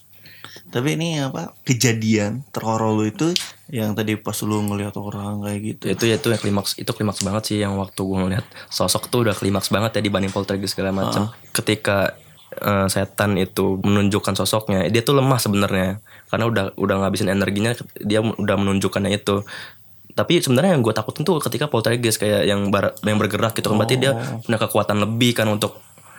[0.67, 3.31] Tapi ini apa kejadian terhoror lu itu
[3.71, 5.85] yang tadi pas lu ngeliat orang kayak gitu.
[5.95, 9.31] itu ya itu yang klimaks itu klimaks banget sih yang waktu gua ngeliat sosok tuh
[9.31, 12.19] udah klimaks banget ya dibanding poltergeist segala macam ketika
[12.53, 15.99] eh, setan itu menunjukkan sosoknya dia tuh lemah sebenarnya.
[16.27, 19.43] Karena udah udah ngabisin energinya dia udah menunjukkannya itu.
[20.17, 23.77] Tapi sebenarnya yang gue takutin tuh ketika poltergeist kayak yang bar, yang bergerak gitu kan
[23.77, 25.77] berarti dia punya kekuatan lebih kan untuk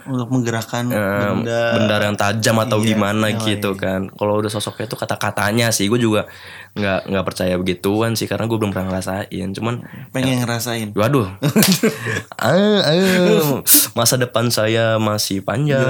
[0.08, 1.62] Untuk menggerakkan eh, benda.
[1.76, 4.08] benda yang tajam atau Iya, gimana iya, gitu kan.
[4.08, 6.32] Kalau udah sosoknya itu kata-katanya sih gue juga
[6.78, 9.48] nggak nggak percaya begituan sih karena gue belum pernah ngerasain.
[9.52, 10.94] Cuman pengen ngerasain.
[10.94, 11.28] waduh.
[12.38, 15.82] Ah, ayo, masa depan saya masih panjang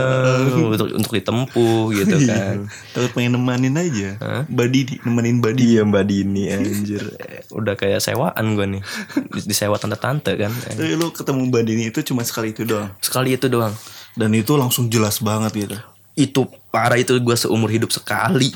[0.55, 2.71] untuk untuk ditempuh gitu kan.
[2.89, 4.15] Takut pengen nemanin aja.
[4.47, 5.75] Badi di- nemenin badi.
[5.75, 7.03] Iya Mbak Dini anjir.
[7.19, 8.81] Eh, Udah kayak sewaan gue nih.
[9.29, 10.51] Di- Disewa tante-tante kan.
[10.65, 12.89] Eh, Tapi lu ketemu Badi ini itu cuma sekali itu doang.
[12.99, 13.75] Sekali itu doang.
[14.13, 15.75] Dan itu langsung jelas banget gitu.
[16.15, 18.49] Itu parah itu gue seumur hidup sekali.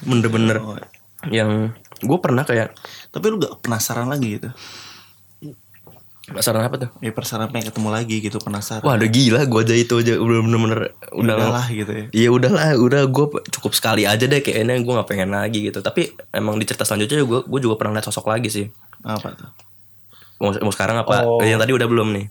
[0.00, 0.62] Bener-bener
[1.30, 2.74] Yang gue pernah kayak
[3.14, 4.50] Tapi lu gak penasaran lagi gitu.
[6.22, 6.90] Penasaran apa tuh?
[7.02, 8.86] Ya penasaran pengen ketemu lagi gitu penasaran.
[8.86, 10.80] Wah udah gila gue aja itu aja Udah bener-bener
[11.14, 12.04] Udah Udahlah gitu ya.
[12.14, 15.82] Iya udahlah, udah gue cukup sekali aja deh kayaknya gue nggak pengen lagi gitu.
[15.82, 18.66] Tapi emang di cerita selanjutnya gue gue juga pernah lihat sosok lagi sih.
[19.02, 19.50] Apa tuh?
[20.42, 21.22] Mau, mau sekarang apa?
[21.22, 21.38] Oh.
[21.38, 22.26] Yang tadi udah belum nih.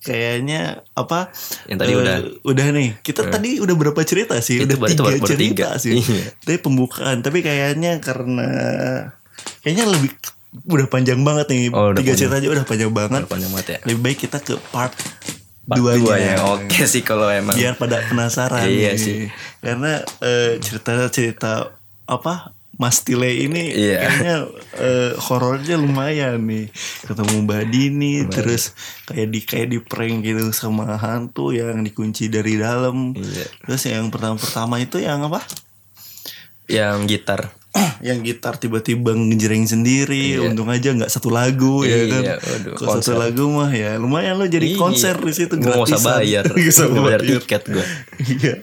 [0.00, 0.60] Kayaknya
[0.92, 1.28] apa?
[1.64, 2.16] Yang tadi eh, udah.
[2.42, 2.88] udah nih.
[3.00, 4.60] Kita tadi udah berapa cerita sih?
[4.60, 5.68] Itu udah itu tiga baru- baru cerita tiga.
[5.76, 5.92] sih.
[5.96, 6.24] Iya.
[6.40, 7.16] Tapi pembukaan.
[7.20, 8.48] Tapi kayaknya karena
[9.60, 10.10] kayaknya lebih
[10.66, 11.62] udah panjang banget nih.
[11.70, 12.16] Oh, tiga panjang.
[12.16, 13.20] cerita aja udah panjang banget.
[13.22, 13.78] Udah panjang banget ya.
[13.84, 14.92] Lebih baik kita ke part,
[15.62, 16.02] Part duanya.
[16.02, 16.34] dua ya.
[16.50, 17.54] Oke sih kalau emang.
[17.54, 18.66] Biar pada penasaran.
[18.66, 19.28] Iya sih.
[19.60, 21.70] Karena eh, cerita-cerita
[22.04, 22.56] apa?
[22.80, 24.00] Mas Tile ini Iya.
[24.00, 24.36] kayaknya
[24.80, 26.72] eh, horornya lumayan nih.
[27.04, 28.72] Ketemu Mbak Dini terus
[29.04, 33.12] kayak di kayak di prank gitu sama hantu yang dikunci dari dalam.
[33.12, 33.46] Iya.
[33.68, 35.44] Terus yang pertama-pertama itu yang apa?
[36.64, 37.59] Yang gitar.
[38.02, 40.50] yang gitar tiba-tiba ngejreng sendiri Iya.
[40.50, 44.36] untung aja nggak satu lagu ya kan Iya, waduh, kalau satu lagu mah ya lumayan
[44.36, 44.78] lo jadi Iya.
[44.78, 46.44] konser di situ nggak usah bayar.
[46.50, 47.84] Nggak usah bayar tiket gua.
[48.26, 48.54] iya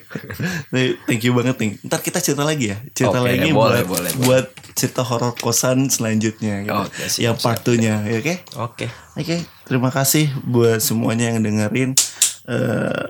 [1.04, 3.82] thank you banget nih ntar kita cerita lagi ya cerita Oke, lagi boleh, buat boleh,
[3.86, 4.10] boleh.
[4.22, 6.78] buat cerita horor kosan selanjutnya gitu.
[6.78, 8.86] Oke, siap, yang part 2-nya ya oke Oke.
[9.14, 11.98] Oke, terima kasih buat semuanya yang dengerin.
[12.46, 13.04] Eh,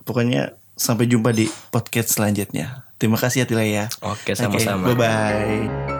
[0.00, 2.86] pokoknya sampai jumpa di podcast selanjutnya.
[3.00, 3.88] Terima kasih ya Tila ya.
[4.04, 4.92] Oke, sama-sama.
[4.92, 5.99] bye bye.